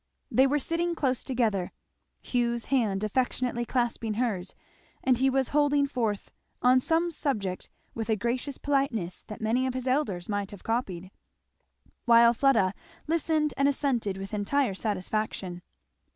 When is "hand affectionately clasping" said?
2.73-4.15